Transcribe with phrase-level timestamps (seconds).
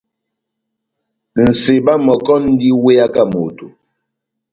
[1.45, 3.65] Nʼseba mɔkɔ múndi múweyaka moto.